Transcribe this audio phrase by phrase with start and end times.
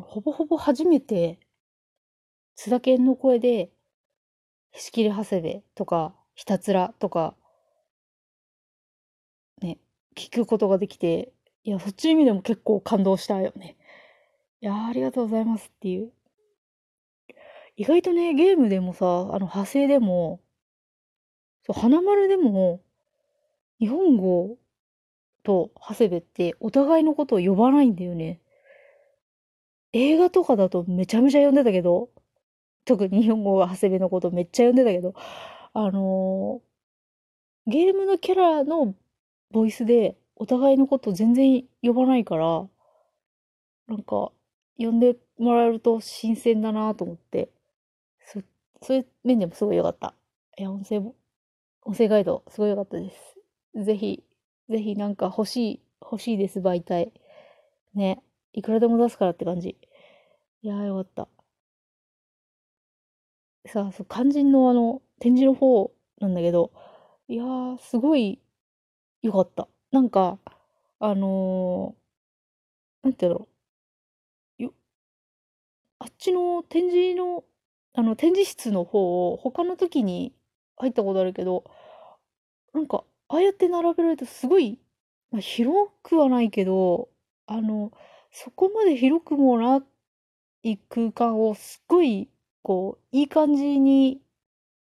[0.00, 1.38] ほぼほぼ初めて、
[2.56, 3.70] 津田健の声で、
[4.72, 7.34] 仕切り長谷部とか、ひたつらとか、
[9.60, 9.78] ね、
[10.16, 11.32] 聞くことができて、
[11.64, 13.76] いや、そっちの意味でも結構感動したよね。
[14.60, 16.12] いやありがとうございますっていう。
[17.76, 20.40] 意外とね、ゲームでもさ、あの、派生でも、
[21.64, 22.80] そう、花丸でも、
[23.78, 24.58] 日本語
[25.44, 28.40] と長谷部ってお互いのことを呼ばないんだよね。
[29.92, 32.10] 映画とかだとめちゃめちゃ呼んでたけど、
[32.84, 35.14] 特に日本語が長谷部のことめっちゃ呼んでたけど、
[35.74, 38.94] あのー、ゲームのキャラの
[39.50, 42.66] ボイスでお互いのこと全然呼ばないから、
[43.88, 44.32] なんか、
[44.76, 47.50] 呼んでもらえると新鮮だなと思って、
[48.24, 48.40] そ、
[48.82, 50.14] そういう面でもすごい良かった。
[50.56, 51.14] いや、音声も、
[51.84, 53.84] 音声ガイド、すごい良かったです。
[53.84, 54.22] ぜひ、
[54.68, 57.12] ぜひなんか欲しい、欲しいです、媒体。
[57.94, 58.22] ね。
[58.52, 59.78] いくらでも出すからって感じ。
[60.62, 61.28] いやーよかった。
[63.66, 66.72] さあ、そう、肝心のあの、展示の方なんだけど、
[67.28, 68.40] いやー、すごい
[69.22, 69.68] 良かった。
[69.92, 70.38] なんか、
[71.00, 73.48] あのー、なんて言うんだろ
[74.58, 74.62] う。
[74.62, 74.72] よ、
[76.00, 77.44] あっちの展示の、
[77.94, 80.32] あの、展示室の方を他の時に
[80.76, 81.64] 入ったことあるけど、
[82.72, 84.78] なんか、ああやって並べられるとすごい、
[85.30, 87.08] まあ、広くはないけど、
[87.48, 87.92] あの、
[88.30, 89.82] そこまで広くもな
[90.62, 92.28] い空間をすっごい、
[92.62, 94.20] こう、いい感じに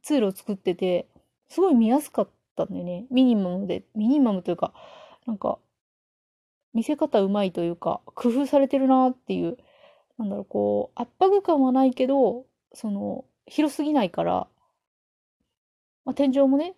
[0.04, 1.08] 通路を作ってて、
[1.50, 3.08] すごい見やすかったんだよね。
[3.12, 4.74] ミニマムで、ミニマムというか、
[5.28, 5.60] なんか、
[6.74, 9.58] 見せ方うまいというか、工夫されてるなっていう、
[10.18, 14.48] なんだろう、こう、圧迫感はないけど、その、広すぎないから、
[16.06, 16.76] まあ、天井もね、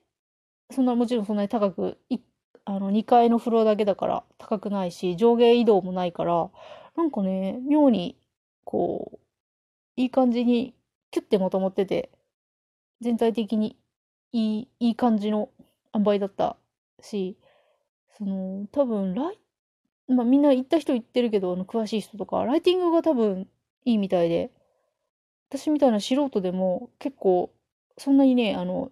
[0.72, 2.20] そんな、もちろんそんなに高く、い
[2.66, 6.50] あの、2階のフロアだけだから高くないし、上下移動もないから、
[6.96, 8.18] なんかね、妙に、
[8.64, 9.20] こう、
[9.98, 10.76] いい感じに、
[11.12, 12.12] キュッてまとまってて、
[13.02, 13.78] 全体的に
[14.34, 15.50] いい、いい感じの
[15.96, 16.58] 塩梅だった
[17.02, 17.38] し、
[18.18, 19.40] その、多分、ライ、
[20.10, 23.50] まあみんな行った人言ってるけど、あの、詳しい人とか、ライティングが多分
[23.86, 24.52] いいみたいで、
[25.50, 27.54] 私みたいな素人でも結構、
[27.98, 28.92] そんなにね、あの、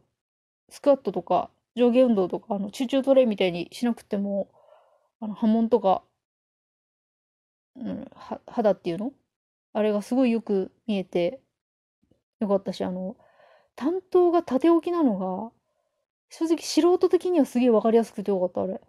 [0.69, 4.49] スクワットとか上下運動とか、あの、 Choo Choo Train みたいにしなくても、
[5.19, 6.03] あの、刃文とか、
[7.75, 9.13] うん、刃肌っていうの？
[9.73, 11.39] あれがすごいよく見えて
[12.41, 13.15] よかったし、あの、
[13.75, 15.51] 担当が縦置きなのが、
[16.29, 18.81] 正直素人的にはすげえわかりやすくてよかった、あれ。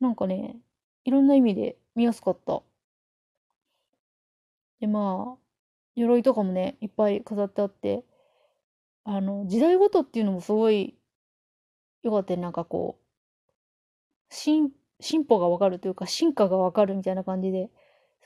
[0.00, 0.56] なんかね、
[1.04, 2.62] いろんな意味で見やすかった。
[4.80, 5.38] で、まあ、
[5.96, 8.04] 鎧とかもね、いっぱい飾ってあって、
[9.04, 10.96] あの、時代ごとっていうのもすごい
[12.04, 13.04] よかった、なんかこう、
[14.34, 14.70] 進
[15.00, 17.70] 進歩がわかるというか、進化がわかるみたいな感じで、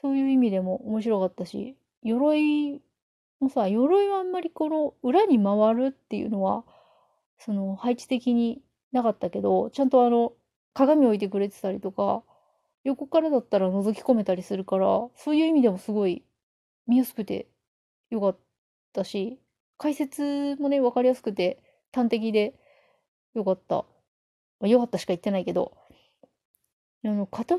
[0.00, 2.80] そういう意味でも面白かったし、鎧
[3.40, 6.64] もさ、鎧はあんまりこの裏に回るっていうのは、
[7.38, 8.62] その配置的に
[8.92, 10.32] なかったけど、ちゃんとあの、
[10.74, 12.22] 鏡置いてくれてたりとか、
[12.84, 16.24] 横からだったら覗き込めたりするから、そういう意味でもすごい
[16.86, 17.48] 見やすくて
[18.10, 18.38] よかっ
[18.92, 19.40] たし、
[19.78, 21.62] 解説もね、わかりやすくて
[21.92, 22.54] 端的で
[23.34, 23.76] よかった。
[24.60, 25.76] まあ、よかったしか言ってないけど、
[27.04, 27.58] あの、刀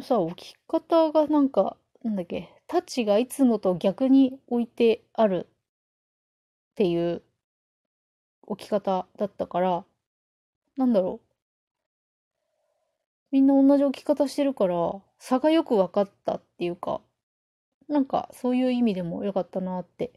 [0.00, 7.22] さ、置き方がなんか、なんだっけ、タッチがいつもと逆に置いてあるっていう
[8.42, 9.84] 置き方だったから、
[10.76, 11.28] なんだろう。
[13.30, 17.00] みんな同じ置き方してるから、差がよく分かったっていうか、
[17.88, 20.12] なんかそういう意味でも良かったなって。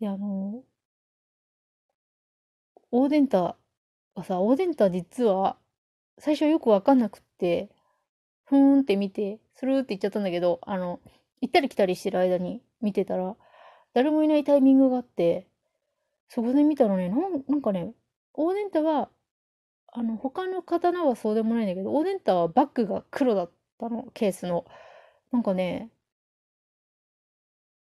[0.00, 0.62] で、あの、
[2.92, 3.56] オーデンタ
[4.16, 5.56] がさ、オーデンタ実は
[6.18, 7.70] 最初よくわかんなくって、
[8.46, 11.00] ふーんって見て、スルーって言っちゃったんだけど、あの、
[11.40, 13.36] 行ったり来たりしてる間に見てたら、
[13.94, 15.48] 誰もいないタイミングがあって、
[16.28, 17.94] そこで見たらね、なんなんかね、
[18.34, 19.10] オーデンタは、
[19.92, 24.66] あの、他の刀はそうでもないんだけど、オーデンタはバッグが黒だったの、ケースの。
[25.32, 25.90] なんかね、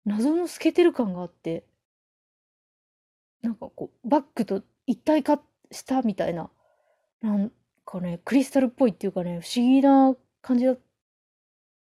[0.07, 1.67] 謎の透けてる感があって、
[3.43, 5.41] なんかこう、バッグと一体化
[5.71, 6.51] したみたいな、
[7.21, 7.53] なん
[7.85, 10.79] かね、クリスタルっぽいっていうかね、不思議な感じだっ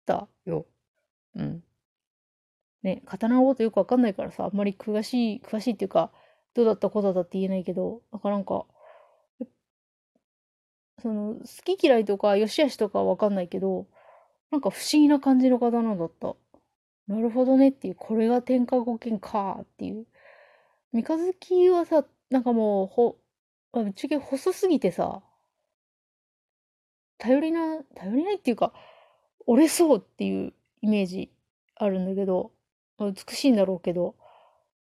[0.06, 0.66] たよ。
[1.37, 1.62] うん。
[2.82, 6.10] ね、刀のことよくわかんないからさ、あんまり詳しい、詳しいっていうか、
[6.54, 8.66] どうだったこうだったって言えないけど、なんかなんか、
[11.00, 13.86] その、好き嫌いとか、良し悪しとかはわかんないけど、
[14.50, 16.36] なんか不思議な感じの刀だった。
[17.06, 20.06] なるほどねっていう、これが天下五剣かっていう。
[20.93, 23.19] 三日月はさ、なんかもう、ほ、
[23.73, 25.23] あ、ぶっちゃけ細すぎてさ、
[27.19, 28.73] 頼りな、頼りないっていうか、
[29.47, 31.31] 折れそうっていうイメージ
[31.77, 32.53] あるんだけど、
[32.99, 34.15] 美しいんだろうけど、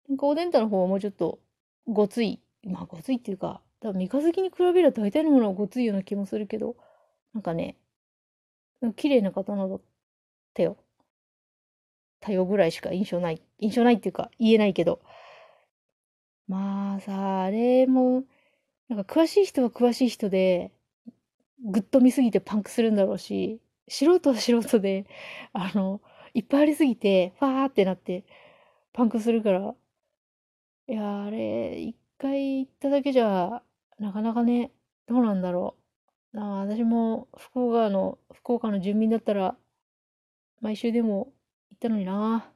[0.09, 1.39] なんかおでんたの方はもうちょっと
[1.87, 6.75] ごつい、まあ、ごついっていうか、多分三日月に比べれば大体のものはごついような気もするけど、
[7.33, 7.77] なんかね、
[8.95, 9.81] 綺麗な刀だっ
[10.53, 10.77] たよ。
[12.19, 13.41] たよぐらいしか印象ない。
[13.59, 15.01] 印象ないっていうか、言えないけど。
[16.47, 18.23] まあさ、あれも、
[18.89, 20.71] なんか詳しい人は詳しい人で、
[21.65, 25.07] ぐっと見すぎてパンクするんだろうし、素人は素人で、
[25.53, 26.01] あの、
[26.33, 28.25] いっぱいありすぎて、ファーってなって、
[28.93, 29.75] パンクするから、
[30.87, 33.63] いや、あれ、一回行っただけじゃ、
[33.99, 34.71] なかなかね、
[35.07, 35.77] どうなんだろ
[36.33, 36.39] う。
[36.39, 39.57] あ私も福岡の、福岡の住民だったら、
[40.61, 41.31] 毎週でも
[41.69, 42.51] 行ったのにな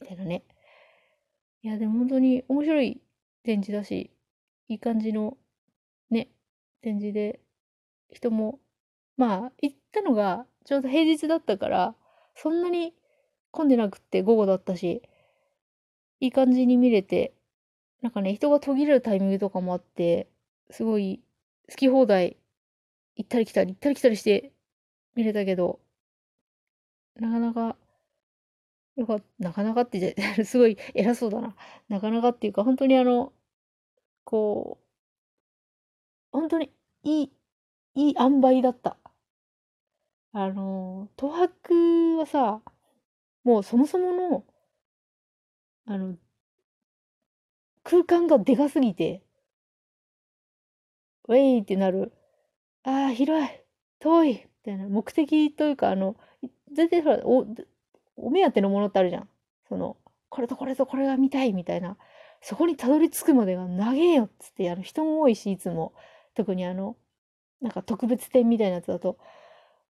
[0.00, 0.44] みたいなね。
[1.62, 3.00] いや、でも本当に面白い
[3.46, 4.12] 展示だし、
[4.68, 5.38] いい感じの、
[6.10, 6.30] ね、
[6.82, 7.40] 展示で、
[8.12, 8.60] 人も、
[9.18, 11.96] まあ、行ったのがちょうど平日だったから、
[12.36, 12.94] そんなに
[13.52, 15.02] 混んでなくって午後だったし、
[16.20, 17.34] いい感じに見れて、
[18.02, 20.28] なんかね、人が途切れるタイミングとかもあって、
[20.70, 21.22] すごい
[21.70, 22.38] 好き放題
[23.16, 24.52] 行ったり来たり行ったり来たりして
[25.16, 25.80] 見れたけど、
[27.16, 27.76] なかなか、
[28.96, 31.54] よかった、なかなかって、 すごい偉そうだな。
[31.88, 33.32] なかなかっていうか、本当にあの、
[34.26, 34.86] こう、
[36.30, 37.32] 本当にいい、
[37.96, 38.98] いい塩梅だった。
[40.32, 42.62] あの、東博はさ、
[43.44, 44.44] もうそもそもの、
[45.86, 46.16] あの、
[47.84, 49.22] 空間がでかすぎて、
[51.28, 52.12] ウェイってなる、
[52.84, 53.48] ああ、広い、
[54.00, 56.16] 遠い、みたいな目的というか、あの、
[56.72, 57.46] 全然ほら、お、
[58.16, 59.28] お目当てのものってあるじゃん。
[59.68, 59.96] その、
[60.30, 61.98] これとこれとこれが見たいみたいな。
[62.48, 65.92] そこにたどり着くまでが長えよっつって、あの、人も多いし、いつも。
[66.36, 66.96] 特にあの、
[67.60, 69.18] なんか特別展みたいなやつだと、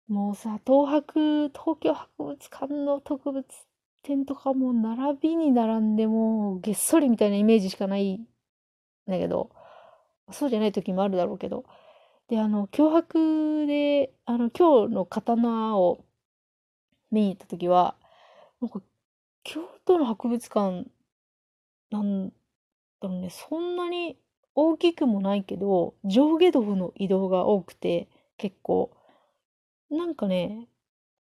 [0.07, 3.45] もうさ、東博、東京博物館の特別
[4.01, 8.25] 展とかも並びに並んでもうげっそりみたいなイメージしかないん
[9.07, 9.51] だけど、
[10.31, 11.63] そうじゃない時もあるだろうけど。
[12.27, 16.03] で、あの、脅迫で、あの、今日の刀を
[17.11, 17.95] 見に行った時は、
[18.61, 18.81] なんか、
[19.43, 20.85] 京都の博物館
[21.91, 22.33] なん
[23.01, 24.17] だろうね、そんなに
[24.55, 28.07] 大きくもないけど、上下動の移動が多くて、
[28.37, 28.91] 結構。
[29.89, 30.67] なんかね、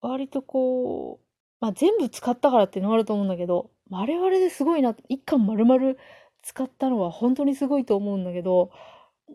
[0.01, 1.27] 割とこう、
[1.61, 5.95] まあ、全部使ったからっていうのもあると思うんだけど、あれはあれですごいな、一巻丸々
[6.43, 8.71] 使ったのは本当にすごいと思うんだけど、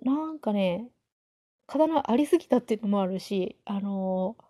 [0.04, 0.90] なんかね、
[1.68, 4.44] 刀ありすぎたっていうのもあるし、あのー、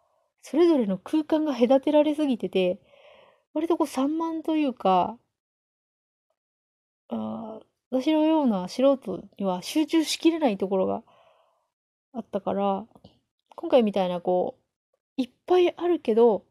[0.43, 2.79] それぞれの空間が隔てられすぎてて、
[3.53, 5.17] 割とこう散漫というか、
[7.09, 7.59] あ
[7.91, 11.03] 私のような素人には集中しきれないところが
[12.13, 12.85] あったから、
[13.55, 14.57] 今回みたいなこ
[15.17, 16.45] う、いっぱいあるけど、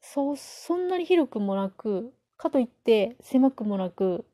[0.00, 4.24] そう、そんなに広くもなく、かといって狭くもなく、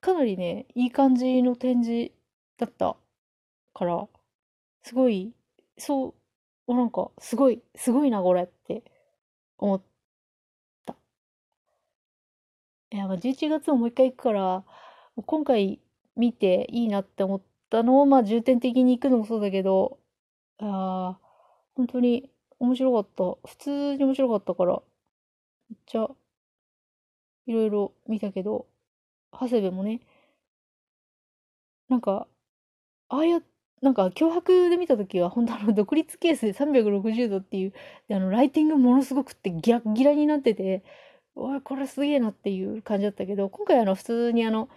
[0.00, 2.12] かなりね、いい感じの展示
[2.58, 2.96] だった
[3.74, 4.08] から、
[4.84, 5.34] すごい、
[5.78, 6.14] そ
[6.68, 8.84] う、なんか、すごい、すごいな、これって
[9.58, 9.86] 思って
[10.86, 10.96] た。
[12.92, 14.64] いや、まあ、11月ももう一回行くから、
[15.26, 15.80] 今回
[16.16, 19.98] 見ていいなって思ったのを、まあ、重点的に行くのもそうだけど、
[20.58, 21.20] ああ、
[21.74, 22.30] 本当に
[22.60, 23.08] 面白かっ
[23.44, 23.48] た。
[23.48, 24.82] 普通に面白かったから、
[25.70, 26.08] めっちゃ、
[27.46, 28.66] いろいろ見たけど、
[29.32, 30.00] 長谷部もね、
[31.88, 32.26] なんか、
[33.08, 33.40] ああや、
[33.82, 37.74] なんか脅迫で見た時は、本当あの、独立ケースで360度っていう、
[38.10, 40.84] あの、ライティングものすごくってギラギラになってて、
[41.34, 44.68] おい、これすげえなっていう感じだったけど、今回あの、普通にあの、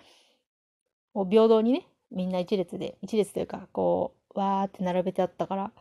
[1.16, 5.72] 平等にね、みんな一列で、一列というか、こう、わーって並べてあったから、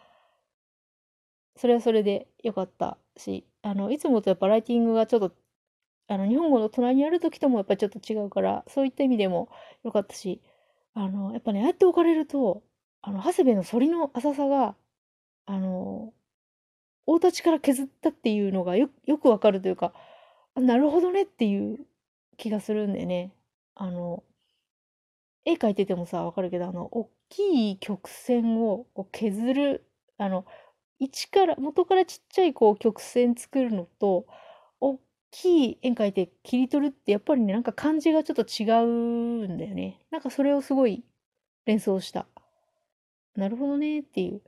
[1.56, 5.34] それはそれで良かったし、あの、いつもとやっぱライティングがちょっと、
[6.08, 9.48] あの、日本語の隣にある時ともやっぱちょっと違うから、そういった意味でも
[9.84, 10.42] 良かったし、
[10.94, 12.62] あの、やっぱね、ああやって置かれると、
[13.02, 14.76] あの、長谷部の反りの浅さが、
[15.46, 16.12] あの、
[17.06, 19.94] 大立ちから削ったっていうのがよよくわかるというか、
[20.56, 21.86] なるほどねっていう
[22.36, 23.32] 気がするんでね。
[23.74, 24.22] あの、
[25.44, 29.86] 絵描いててもさ、わかるけど、あの、大きい曲線をこう削る、
[30.18, 30.46] あの、
[30.98, 34.26] 一から、元からちっちゃいこう曲線作るのと、
[34.80, 40.00] 大きい円描いて切り取るってやっぱりね、なんか感じがちょっと違うんだよね。
[40.10, 41.04] なんかそれをすごい
[41.66, 42.26] 連想した。
[43.36, 44.42] なるほどねっていう。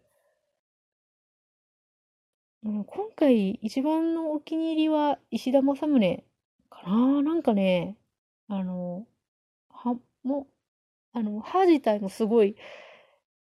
[2.66, 6.24] うん、今回一番のお気に入りは石田正宗
[6.68, 7.22] かな。
[7.22, 7.96] なんかね、
[8.48, 9.06] あの、
[9.70, 10.48] は、も、
[11.12, 12.56] あの、歯自体もすごい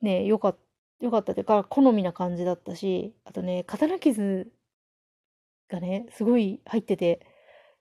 [0.01, 0.57] ね、良かっ
[0.99, 4.51] 良かったというか、好みな感じだったし、あとね、刀傷
[5.69, 7.21] がね、すごい入ってて、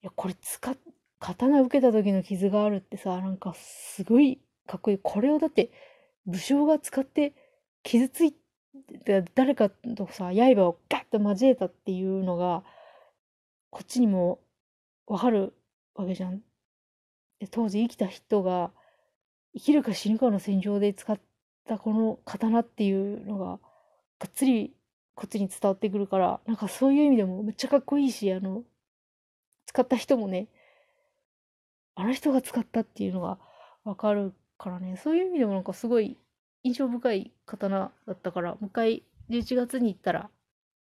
[0.03, 0.77] いや、これ使っ
[1.19, 4.99] 刀受けた時の傷があるってさ、なんかすごいかっこいい。
[5.03, 5.71] これをだって
[6.27, 7.35] 武将が使って
[7.85, 8.35] 傷つい
[9.05, 12.65] て、誰かとさ、刃をガッと交えたっていうのが、
[13.71, 14.41] こっちにも
[15.07, 15.55] わかる
[15.95, 16.43] わけじゃん。
[17.43, 18.71] で当時生きた人が
[19.53, 21.19] 生きるか死ぬかの戦場で使っ
[21.67, 24.73] たこの刀っていうのががっつり
[25.17, 28.63] こっちに伝わってくるからなんかそういう意味でもめっちゃかっこいいしあの
[29.67, 30.47] 使った人もね
[31.97, 33.39] あの人が使ったっていうのが
[33.83, 36.17] わかるからねそういう意味でもなんかすごい
[36.65, 40.31] 印象深い刀だったからもう一回11月に行ったら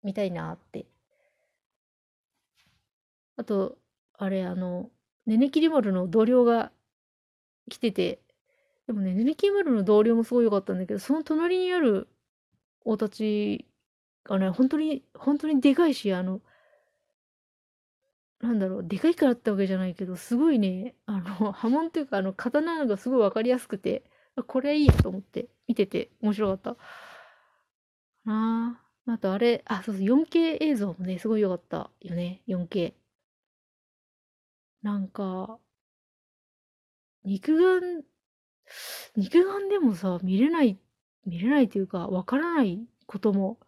[0.02, 0.86] 見たいなって。
[3.36, 3.78] あと
[4.18, 4.90] あれあの
[5.26, 6.70] ねねきり丸の同僚が
[7.68, 8.20] 来てて
[8.86, 12.08] でもねねねきり丸の同僚もすごい良かったんだけどその隣にある
[12.84, 13.66] 大たち
[14.24, 16.40] がね本当に本当にでかいしあの
[18.40, 24.04] なんだろうでかいからってわけじゃないけどすごいねあの波紋っていうかあの刀がすごい分かりやすくて
[24.46, 26.76] これいいと思って見てて面白かった。
[28.24, 28.78] な。
[29.06, 32.94] ああとあれあそうそう 4K 映像もねすごい良かったよね 4K
[34.82, 35.58] なんか
[37.24, 38.04] 肉眼
[39.16, 40.78] 肉眼でもさ見れない
[41.26, 43.58] 見れないというかわからないことも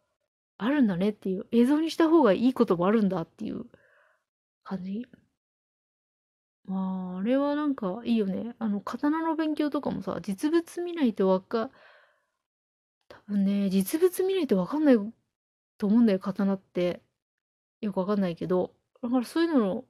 [0.56, 3.66] あるんだねっていう映像にした方がいいこともあるんだっていう
[4.62, 5.06] 感じ。
[6.64, 8.54] まああれはなんかいいよね。
[8.58, 11.70] あの刀の勉強とかもさ実物見ないとわか
[13.08, 14.96] 多分ね実物見ないとわかんない
[15.78, 17.02] と思うんだよ刀って。
[17.82, 18.74] よくわかんないけど。
[19.02, 19.86] だからそういうのの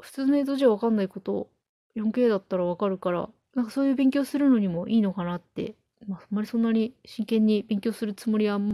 [0.00, 1.50] 普通の映像じゃわかんないこと
[1.94, 5.76] 4K だったらわかるからなんかそういう勉強するのにもいいのかなって、
[6.06, 8.58] まあ、あんまりそんなに真剣に勉強するつもりは